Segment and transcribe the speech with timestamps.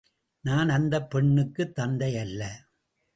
[0.41, 2.43] நான் அந்தப் பெண்ணுக்குத் தந்தையல்ல.